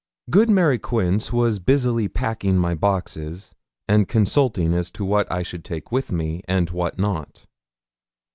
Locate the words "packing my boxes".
2.07-3.53